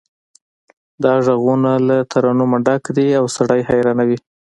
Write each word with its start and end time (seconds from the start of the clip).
دا 1.03 1.13
غږونه 1.25 1.71
له 1.87 1.97
ترنمه 2.11 2.57
ډک 2.65 2.83
وي 2.95 3.09
او 3.19 3.25
سړی 3.37 3.61
حیرانوي 3.69 4.17